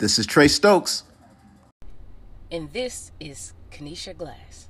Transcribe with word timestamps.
This 0.00 0.18
is 0.18 0.24
Trey 0.24 0.48
Stokes. 0.48 1.02
And 2.50 2.72
this 2.72 3.12
is 3.20 3.52
Kanisha 3.70 4.16
Glass. 4.16 4.66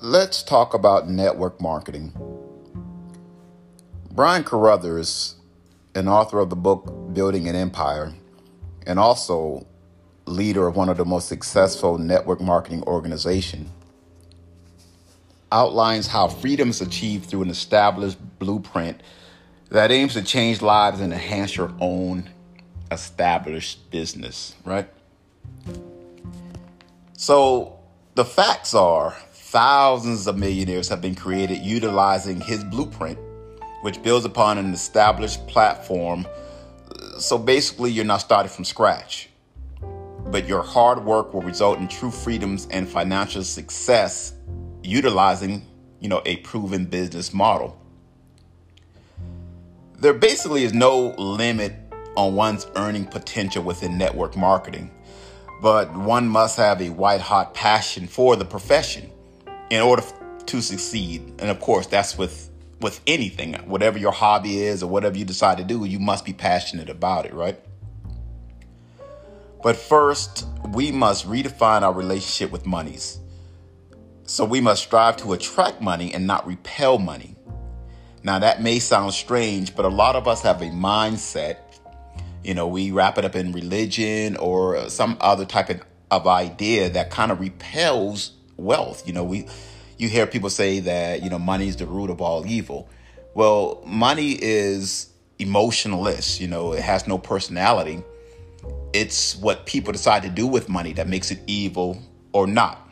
Let's 0.00 0.42
talk 0.42 0.74
about 0.74 1.08
network 1.08 1.60
marketing. 1.60 2.14
Brian 4.10 4.42
Carruthers, 4.42 5.36
an 5.94 6.08
author 6.08 6.40
of 6.40 6.50
the 6.50 6.56
book 6.56 7.14
Building 7.14 7.48
an 7.48 7.54
Empire, 7.54 8.12
and 8.84 8.98
also 8.98 9.68
leader 10.28 10.66
of 10.66 10.76
one 10.76 10.88
of 10.88 10.96
the 10.96 11.04
most 11.04 11.28
successful 11.28 11.98
network 11.98 12.40
marketing 12.40 12.82
organization, 12.84 13.70
outlines 15.50 16.06
how 16.06 16.28
freedom 16.28 16.70
is 16.70 16.80
achieved 16.80 17.26
through 17.26 17.42
an 17.42 17.50
established 17.50 18.18
blueprint 18.38 19.02
that 19.70 19.90
aims 19.90 20.14
to 20.14 20.22
change 20.22 20.62
lives 20.62 21.00
and 21.00 21.12
enhance 21.12 21.56
your 21.56 21.72
own 21.80 22.28
established 22.90 23.90
business, 23.90 24.54
right? 24.64 24.88
So 27.14 27.78
the 28.14 28.24
facts 28.24 28.74
are 28.74 29.16
thousands 29.32 30.26
of 30.26 30.36
millionaires 30.36 30.88
have 30.88 31.00
been 31.00 31.14
created 31.14 31.58
utilizing 31.58 32.40
his 32.40 32.62
blueprint, 32.64 33.18
which 33.82 34.02
builds 34.02 34.24
upon 34.24 34.58
an 34.58 34.72
established 34.72 35.46
platform. 35.46 36.26
So 37.18 37.38
basically, 37.38 37.90
you're 37.90 38.04
not 38.04 38.18
starting 38.18 38.50
from 38.50 38.64
scratch, 38.64 39.28
but 40.30 40.46
your 40.46 40.62
hard 40.62 41.04
work 41.04 41.32
will 41.32 41.42
result 41.42 41.78
in 41.78 41.88
true 41.88 42.10
freedoms 42.10 42.68
and 42.70 42.88
financial 42.88 43.42
success 43.42 44.34
utilizing, 44.82 45.66
you 46.00 46.08
know, 46.08 46.22
a 46.26 46.36
proven 46.38 46.84
business 46.84 47.32
model. 47.32 47.80
There 49.98 50.14
basically 50.14 50.64
is 50.64 50.72
no 50.72 51.14
limit 51.18 51.74
on 52.16 52.34
one's 52.34 52.66
earning 52.76 53.06
potential 53.06 53.62
within 53.62 53.96
network 53.96 54.36
marketing, 54.36 54.90
but 55.60 55.92
one 55.96 56.28
must 56.28 56.56
have 56.56 56.80
a 56.80 56.90
white 56.90 57.20
hot 57.20 57.54
passion 57.54 58.06
for 58.06 58.36
the 58.36 58.44
profession 58.44 59.10
in 59.70 59.80
order 59.80 60.02
to 60.46 60.60
succeed. 60.60 61.34
And 61.38 61.50
of 61.50 61.60
course, 61.60 61.86
that's 61.86 62.16
with 62.16 62.50
with 62.80 63.00
anything, 63.08 63.54
whatever 63.66 63.98
your 63.98 64.12
hobby 64.12 64.62
is 64.62 64.84
or 64.84 64.86
whatever 64.88 65.18
you 65.18 65.24
decide 65.24 65.58
to 65.58 65.64
do, 65.64 65.84
you 65.84 65.98
must 65.98 66.24
be 66.24 66.32
passionate 66.32 66.88
about 66.88 67.26
it, 67.26 67.34
right? 67.34 67.58
But 69.62 69.76
first, 69.76 70.46
we 70.72 70.92
must 70.92 71.26
redefine 71.26 71.82
our 71.82 71.92
relationship 71.92 72.52
with 72.52 72.66
monies. 72.66 73.18
So 74.24 74.44
we 74.44 74.60
must 74.60 74.82
strive 74.82 75.16
to 75.18 75.32
attract 75.32 75.80
money 75.80 76.12
and 76.14 76.26
not 76.26 76.46
repel 76.46 76.98
money. 76.98 77.34
Now, 78.22 78.38
that 78.38 78.62
may 78.62 78.78
sound 78.78 79.14
strange, 79.14 79.74
but 79.74 79.84
a 79.84 79.88
lot 79.88 80.16
of 80.16 80.28
us 80.28 80.42
have 80.42 80.60
a 80.60 80.66
mindset. 80.66 81.58
You 82.44 82.54
know, 82.54 82.66
we 82.66 82.90
wrap 82.90 83.18
it 83.18 83.24
up 83.24 83.34
in 83.36 83.52
religion 83.52 84.36
or 84.36 84.88
some 84.90 85.16
other 85.20 85.44
type 85.44 85.70
of, 85.70 85.80
of 86.10 86.26
idea 86.26 86.90
that 86.90 87.10
kind 87.10 87.32
of 87.32 87.40
repels 87.40 88.32
wealth. 88.56 89.06
You 89.06 89.12
know, 89.12 89.24
we 89.24 89.46
you 89.98 90.08
hear 90.08 90.26
people 90.26 90.50
say 90.50 90.80
that, 90.80 91.22
you 91.22 91.30
know, 91.30 91.38
money 91.38 91.68
is 91.68 91.76
the 91.76 91.86
root 91.86 92.10
of 92.10 92.20
all 92.20 92.46
evil. 92.46 92.88
Well, 93.34 93.82
money 93.84 94.32
is 94.32 95.08
emotionless, 95.38 96.40
you 96.40 96.48
know, 96.48 96.72
it 96.72 96.82
has 96.82 97.06
no 97.06 97.18
personality. 97.18 98.02
It's 98.98 99.36
what 99.36 99.64
people 99.64 99.92
decide 99.92 100.24
to 100.24 100.28
do 100.28 100.44
with 100.44 100.68
money 100.68 100.92
that 100.94 101.06
makes 101.06 101.30
it 101.30 101.38
evil 101.46 102.02
or 102.32 102.48
not. 102.48 102.84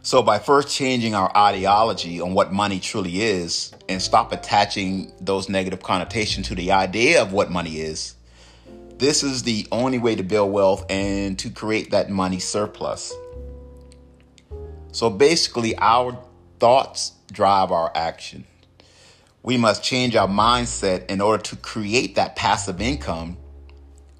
So, 0.00 0.22
by 0.22 0.38
first 0.38 0.74
changing 0.74 1.14
our 1.14 1.30
ideology 1.36 2.22
on 2.22 2.32
what 2.32 2.54
money 2.54 2.80
truly 2.80 3.20
is 3.20 3.70
and 3.90 4.00
stop 4.00 4.32
attaching 4.32 5.12
those 5.20 5.50
negative 5.50 5.82
connotations 5.82 6.48
to 6.48 6.54
the 6.54 6.72
idea 6.72 7.20
of 7.20 7.34
what 7.34 7.50
money 7.50 7.80
is, 7.80 8.14
this 8.96 9.22
is 9.22 9.42
the 9.42 9.68
only 9.70 9.98
way 9.98 10.14
to 10.14 10.22
build 10.22 10.50
wealth 10.52 10.86
and 10.88 11.38
to 11.40 11.50
create 11.50 11.90
that 11.90 12.08
money 12.08 12.38
surplus. 12.38 13.12
So, 14.92 15.10
basically, 15.10 15.76
our 15.76 16.18
thoughts 16.60 17.12
drive 17.30 17.72
our 17.72 17.92
action. 17.94 18.46
We 19.42 19.58
must 19.58 19.84
change 19.84 20.16
our 20.16 20.28
mindset 20.28 21.10
in 21.10 21.20
order 21.20 21.42
to 21.42 21.56
create 21.56 22.14
that 22.14 22.36
passive 22.36 22.80
income 22.80 23.36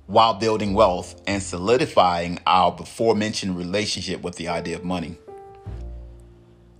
while 0.08 0.32
building 0.32 0.72
wealth 0.72 1.20
and 1.26 1.42
solidifying 1.42 2.38
our 2.46 2.72
before 2.72 3.14
mentioned 3.14 3.56
relationship 3.56 4.22
with 4.22 4.36
the 4.36 4.48
idea 4.48 4.74
of 4.74 4.82
money. 4.82 5.18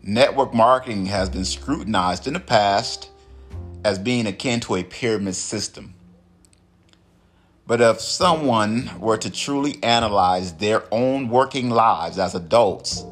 Network 0.03 0.55
marketing 0.55 1.05
has 1.07 1.29
been 1.29 1.45
scrutinized 1.45 2.27
in 2.27 2.33
the 2.33 2.41
past 2.41 3.11
as 3.85 3.99
being 3.99 4.27
akin 4.27 4.61
to 4.61 4.77
a 4.77 4.83
pyramid 4.83 5.35
system. 5.35 5.93
But 7.67 7.83
if 7.83 8.01
someone 8.01 8.99
were 8.99 9.19
to 9.19 9.31
truly 9.31 9.79
analyze 9.83 10.55
their 10.55 10.85
own 10.91 11.29
working 11.29 11.69
lives 11.69 12.19
as 12.19 12.35
adults 12.35 13.05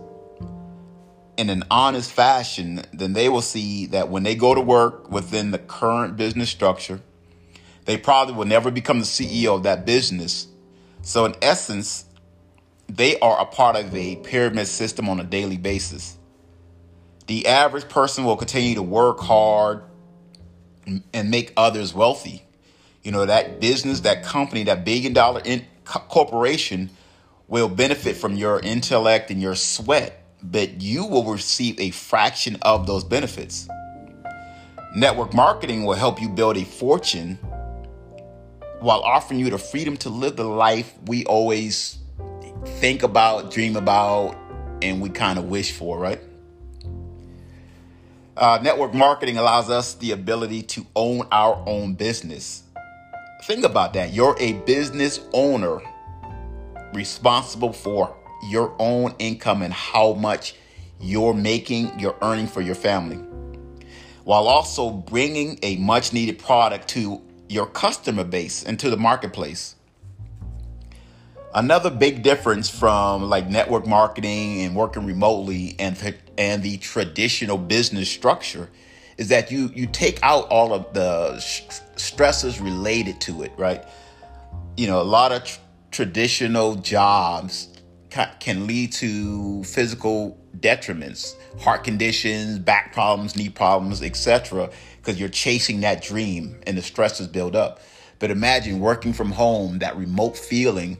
in 1.37 1.50
an 1.50 1.65
honest 1.71 2.10
fashion, 2.10 2.81
then 2.91 3.12
they 3.12 3.28
will 3.28 3.43
see 3.43 3.84
that 3.88 4.09
when 4.09 4.22
they 4.22 4.34
go 4.34 4.55
to 4.55 4.62
work 4.62 5.10
within 5.10 5.50
the 5.50 5.59
current 5.59 6.16
business 6.16 6.49
structure, 6.49 7.03
they 7.87 7.97
probably 7.97 8.35
will 8.35 8.45
never 8.45 8.71
become 8.71 8.99
the 8.99 9.07
CEO 9.07 9.57
of 9.57 9.63
that 9.63 9.87
business. 9.87 10.47
So, 11.03 11.25
in 11.25 11.35
essence, 11.41 12.05
they 12.89 13.19
are 13.21 13.41
a 13.41 13.47
part 13.47 13.77
of 13.77 13.95
a 13.95 14.17
pyramid 14.17 14.67
system 14.67 15.09
on 15.09 15.19
a 15.19 15.25
daily 15.25 15.57
basis 15.57 16.19
the 17.27 17.47
average 17.49 17.89
person 17.89 18.25
will 18.25 18.37
continue 18.37 18.75
to 18.75 18.83
work 18.83 19.21
hard 19.21 19.83
and 21.13 21.31
make 21.31 21.53
others 21.57 21.93
wealthy. 21.93 22.43
You 23.03 23.13
know, 23.13 23.27
that 23.27 23.61
business, 23.61 24.01
that 24.01 24.25
company, 24.25 24.65
that 24.65 24.85
billion 24.85 25.13
dollar 25.13 25.41
in- 25.45 25.67
corporation 25.85 26.91
will 27.49 27.69
benefit 27.69 28.17
from 28.17 28.35
your 28.35 28.61
intellect 28.61 29.31
and 29.31 29.41
your 29.41 29.55
sweat, 29.55 30.25
but 30.43 30.81
you 30.81 31.05
will 31.05 31.25
receive 31.25 31.79
a 31.79 31.91
fraction 31.91 32.57
of 32.63 32.87
those 32.87 33.05
benefits. 33.05 33.69
Network 34.95 35.35
marketing 35.35 35.85
will 35.85 35.95
help 35.95 36.21
you 36.21 36.29
build 36.29 36.57
a 36.57 36.65
fortune 36.65 37.39
while 38.81 39.00
offering 39.00 39.41
you 39.41 39.50
the 39.50 39.59
freedom 39.59 39.97
to 39.98 40.10
live 40.10 40.37
the 40.37 40.44
life 40.44 40.92
we 41.06 41.25
always 41.25 41.98
think 42.64 43.03
about, 43.03 43.50
dream 43.50 43.76
about, 43.76 44.37
and 44.82 45.00
we 45.00 45.09
kind 45.09 45.38
of 45.38 45.47
wish 45.47 45.72
for, 45.72 45.98
right? 45.98 46.20
Uh, 48.37 48.59
network 48.62 48.92
marketing 48.92 49.38
allows 49.38 49.70
us 49.70 49.94
the 49.94 50.12
ability 50.12 50.62
to 50.62 50.87
own 50.94 51.26
our 51.32 51.62
own 51.66 51.94
business. 51.94 52.64
Think 53.44 53.64
about 53.64 53.94
that. 53.94 54.12
You're 54.12 54.37
a 54.38 54.53
business 54.53 55.20
owner 55.32 55.81
responsible 56.93 57.72
for 57.72 58.14
your 58.50 58.75
own 58.78 59.14
income 59.19 59.62
and 59.62 59.72
how 59.72 60.12
much 60.12 60.54
you're 61.00 61.34
making, 61.34 61.98
you're 61.98 62.16
earning 62.20 62.47
for 62.47 62.60
your 62.60 62.75
family, 62.75 63.16
while 64.25 64.48
also 64.48 64.91
bringing 64.91 65.58
a 65.62 65.76
much 65.76 66.12
needed 66.12 66.38
product 66.38 66.88
to 66.88 67.22
your 67.49 67.67
customer 67.67 68.25
base 68.25 68.62
into 68.62 68.91
the 68.91 68.97
marketplace. 68.97 69.77
Another 71.55 71.91
big 71.91 72.23
difference 72.23 72.69
from 72.69 73.23
like 73.31 73.49
network 73.49 73.87
marketing 73.87 74.62
and 74.62 74.75
working 74.75 75.07
remotely 75.07 75.75
and 75.79 75.97
and 76.37 76.62
the 76.62 76.77
traditional 76.77 77.56
business 77.56 78.11
structure 78.11 78.69
is 79.17 79.29
that 79.29 79.51
you 79.51 79.71
you 79.75 79.87
take 79.87 80.19
out 80.23 80.47
all 80.49 80.75
of 80.75 80.93
the 80.93 81.39
stresses 81.97 82.61
related 82.61 83.21
to 83.23 83.43
it, 83.43 83.53
right? 83.56 83.85
You 84.77 84.87
know, 84.87 85.01
a 85.01 85.05
lot 85.05 85.33
of 85.33 85.45
tr- 85.45 85.59
traditional 85.91 86.75
jobs 86.75 87.69
can 88.41 88.67
lead 88.67 88.93
to 88.93 89.63
physical 89.65 90.39
detriments, 90.59 91.35
heart 91.61 91.85
conditions, 91.85 92.59
back 92.59 92.93
problems, 92.93 93.37
knee 93.37 93.49
problems, 93.49 94.03
etc. 94.03 94.71
Because 94.97 95.21
you're 95.21 95.29
chasing 95.29 95.81
that 95.81 96.03
dream 96.03 96.61
and 96.67 96.77
the 96.77 96.83
stresses 96.83 97.29
build 97.29 97.55
up. 97.55 97.81
But 98.19 98.31
imagine 98.31 98.81
working 98.81 99.13
from 99.13 99.33
home, 99.33 99.79
that 99.81 99.97
remote 99.97 100.37
feeling 100.37 100.99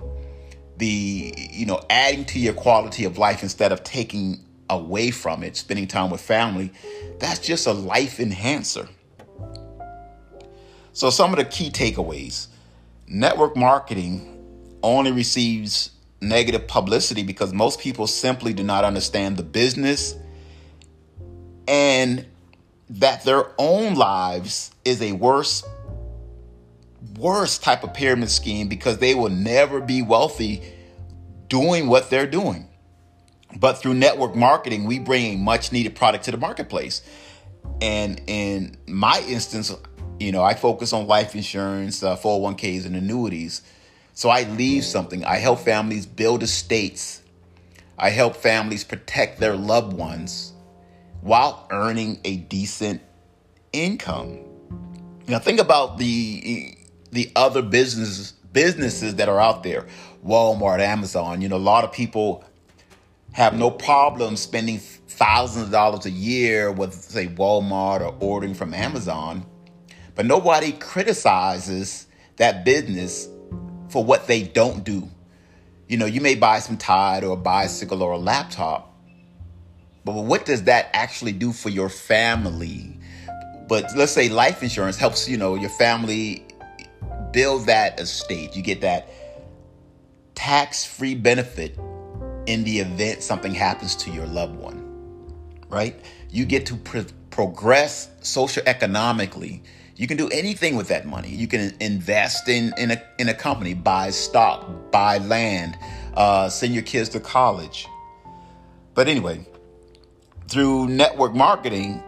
the 0.79 1.35
you 1.51 1.67
know 1.67 1.81
adding 1.89 2.25
to 2.25 2.39
your 2.39 2.53
quality 2.53 3.05
of 3.05 3.19
life 3.19 3.43
instead 3.43 3.73
of 3.73 3.83
taking 3.83 4.45
away 4.69 5.11
from 5.11 5.43
it 5.43 5.57
spending 5.57 5.87
time 5.87 6.11
with 6.11 6.21
family 6.21 6.73
that's 7.19 7.39
just 7.39 7.67
a 7.67 7.73
life 7.73 8.21
enhancer 8.21 8.89
so 10.93 11.09
some 11.09 11.33
of 11.33 11.39
the 11.39 11.45
key 11.45 11.71
takeaways 11.71 12.49
network 13.07 13.57
marketing 13.57 14.33
only 14.83 15.13
receives 15.13 15.91
negative 16.21 16.67
publicity 16.67 17.23
because 17.23 17.53
most 17.53 17.81
people 17.81 18.07
simply 18.07 18.53
do 18.53 18.63
not 18.63 18.85
understand 18.85 19.37
the 19.37 19.43
business 19.43 20.15
and 21.69 22.25
that 22.89 23.25
their 23.25 23.53
own 23.59 23.95
lives 23.95 24.71
is 24.85 25.03
a 25.03 25.13
worse 25.13 25.65
worse 27.19 27.59
type 27.59 27.83
of 27.83 27.95
pyramid 27.95 28.31
scheme 28.31 28.69
because 28.69 28.99
they 28.99 29.15
will 29.15 29.31
never 29.31 29.81
be 29.81 30.03
wealthy 30.03 30.63
doing 31.49 31.89
what 31.89 32.11
they're 32.11 32.27
doing. 32.27 32.69
But 33.59 33.75
through 33.75 33.95
network 33.95 34.35
marketing, 34.35 34.85
we 34.85 34.99
bring 34.99 35.35
a 35.35 35.37
much 35.37 35.73
needed 35.73 35.95
product 35.95 36.25
to 36.25 36.31
the 36.31 36.37
marketplace. 36.37 37.03
And 37.81 38.21
in 38.27 38.77
my 38.87 39.25
instance, 39.29 39.75
you 40.19 40.33
know, 40.33 40.43
I 40.43 40.55
focus 40.55 40.93
on 40.93 41.07
life 41.07 41.35
insurance, 41.35 42.03
uh, 42.03 42.17
401ks, 42.17 42.87
and 42.87 42.97
annuities. 42.97 43.63
So 44.17 44.31
I 44.31 44.45
leave 44.45 44.83
something. 44.83 45.27
I 45.27 45.37
help 45.37 45.61
families 45.61 46.07
build 46.07 46.43
estates. 46.43 47.21
I 47.99 48.09
help 48.09 48.35
families 48.35 48.83
protect 48.83 49.41
their 49.41 49.55
loved 49.55 49.93
ones 49.93 50.55
while 51.21 51.67
earning 51.71 52.21
a 52.25 52.39
decent 52.39 53.03
income. 53.75 54.39
Now 55.29 55.39
think 55.39 55.61
about 55.61 55.99
the 55.99 56.79
the 57.11 57.31
other 57.37 57.61
businesses 57.61 58.33
businesses 58.55 59.17
that 59.17 59.29
are 59.29 59.39
out 59.39 59.63
there, 59.63 59.85
Walmart, 60.27 60.81
Amazon. 60.81 61.43
You 61.43 61.51
know, 61.51 61.57
a 61.57 61.59
lot 61.59 61.85
of 61.85 61.93
people 61.93 62.43
have 63.33 63.53
no 63.53 63.71
problem 63.71 64.37
spending 64.37 64.79
thousands 64.79 65.67
of 65.67 65.73
dollars 65.73 66.07
a 66.07 66.11
year 66.11 66.73
with 66.73 66.95
say 66.95 67.27
Walmart 67.27 68.01
or 68.01 68.17
ordering 68.19 68.55
from 68.55 68.73
Amazon 68.73 69.45
but 70.15 70.25
nobody 70.25 70.73
criticizes 70.73 72.07
that 72.39 72.65
business 72.65 73.29
for 73.89 74.05
what 74.05 74.27
they 74.27 74.43
don't 74.43 74.85
do. 74.85 75.09
You 75.89 75.97
know, 75.99 76.07
you 76.07 76.21
may 76.21 76.35
buy 76.35 76.59
some 76.59 76.77
Tide 76.77 77.25
or 77.25 77.35
a 77.35 77.37
bicycle 77.37 78.03
or 78.03 78.13
a 78.13 78.19
laptop, 78.19 78.93
but 80.05 80.13
what 80.13 80.45
does 80.45 80.65
that 80.65 80.91
actually 80.93 81.33
do 81.33 81.53
for 81.53 81.69
your 81.69 81.89
family? 81.89 82.99
But 83.69 83.97
let's 83.97 84.13
say 84.13 84.29
life 84.29 84.63
insurance 84.63 84.97
helps, 84.97 85.29
you 85.29 85.37
know, 85.37 85.55
your 85.55 85.71
family 85.71 86.45
build 87.33 87.67
that 87.67 87.99
estate. 88.01 88.57
You 88.57 88.63
get 88.63 88.81
that 88.83 89.09
tax 90.35 90.85
free 90.85 91.15
benefit 91.15 91.79
in 92.47 92.63
the 92.65 92.79
event 92.79 93.23
something 93.23 93.53
happens 93.53 93.97
to 93.97 94.11
your 94.11 94.27
loved 94.27 94.57
one, 94.57 95.59
right? 95.69 95.99
You 96.31 96.45
get 96.45 96.67
to 96.67 96.77
pro- 96.77 97.07
progress 97.31 98.09
socioeconomically 98.21 99.63
you 99.97 100.07
can 100.07 100.19
do 100.19 100.29
anything 100.29 100.77
with 100.77 100.89
that 100.89 101.07
money. 101.07 101.31
You 101.31 101.49
can 101.49 101.75
invest 101.81 102.49
in 102.49 102.75
in 102.77 102.91
a 102.91 103.03
in 103.19 103.29
a 103.29 103.35
company, 103.35 103.73
buy 103.73 104.11
stock, 104.11 104.93
buy 104.93 105.19
land, 105.19 105.77
uh, 106.15 106.49
send 106.49 106.75
your 106.75 106.83
kids 106.83 107.09
to 107.11 107.21
college. 107.21 107.87
But 108.95 109.09
anyway, 109.09 109.47
through 110.49 110.89
network 110.89 111.35
marketing, 111.35 112.03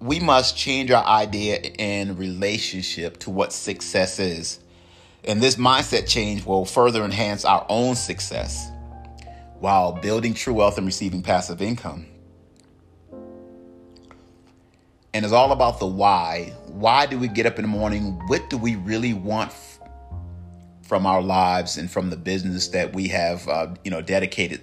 we 0.00 0.20
must 0.20 0.56
change 0.56 0.90
our 0.90 1.04
idea 1.04 1.56
and 1.78 2.18
relationship 2.18 3.18
to 3.20 3.30
what 3.30 3.52
success 3.52 4.18
is. 4.18 4.60
And 5.24 5.42
this 5.42 5.56
mindset 5.56 6.06
change 6.06 6.44
will 6.44 6.64
further 6.64 7.04
enhance 7.04 7.44
our 7.44 7.66
own 7.68 7.96
success 7.96 8.70
while 9.58 9.92
building 9.92 10.34
true 10.34 10.54
wealth 10.54 10.76
and 10.76 10.86
receiving 10.86 11.22
passive 11.22 11.60
income 11.62 12.06
and 15.16 15.24
it's 15.24 15.32
all 15.32 15.50
about 15.50 15.78
the 15.78 15.86
why. 15.86 16.52
Why 16.66 17.06
do 17.06 17.18
we 17.18 17.26
get 17.26 17.46
up 17.46 17.58
in 17.58 17.62
the 17.62 17.68
morning? 17.68 18.20
What 18.26 18.50
do 18.50 18.58
we 18.58 18.76
really 18.76 19.14
want 19.14 19.48
f- 19.50 19.80
from 20.82 21.06
our 21.06 21.22
lives 21.22 21.78
and 21.78 21.90
from 21.90 22.10
the 22.10 22.18
business 22.18 22.68
that 22.68 22.92
we 22.92 23.08
have, 23.08 23.48
uh, 23.48 23.68
you 23.82 23.90
know, 23.90 24.02
dedicated 24.02 24.60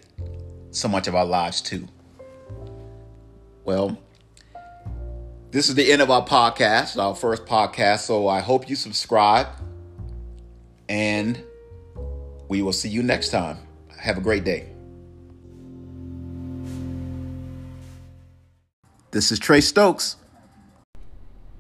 so 0.70 0.88
much 0.88 1.08
of 1.08 1.16
our 1.16 1.26
lives 1.26 1.60
to? 1.64 1.88
Well, 3.66 3.98
this 5.50 5.70
is 5.70 5.74
the 5.74 5.92
end 5.92 6.04
of 6.04 6.12
our 6.12 6.24
podcast, 6.24 7.02
our 7.02 7.16
first 7.16 7.48
podcast. 7.48 8.02
So 8.02 8.28
I 8.28 8.40
hope 8.40 8.70
you 8.70 8.76
subscribe, 8.76 9.48
and 10.88 11.44
we 12.48 12.62
will 12.62 12.74
see 12.74 12.90
you 12.90 13.02
next 13.02 13.30
time. 13.30 13.58
Have 13.98 14.20
a 14.20 14.22
great 14.22 14.44
day. 14.44 14.68
This 19.10 19.32
is 19.32 19.40
Trey 19.40 19.60
Stokes. 19.60 20.18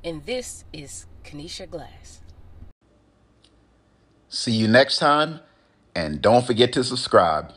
And 0.05 0.25
this 0.25 0.65
is 0.73 1.05
Kanisha 1.23 1.69
Glass. 1.69 2.19
See 4.27 4.51
you 4.51 4.67
next 4.67 4.97
time, 4.97 5.39
and 5.95 6.21
don't 6.21 6.45
forget 6.45 6.73
to 6.73 6.83
subscribe. 6.83 7.53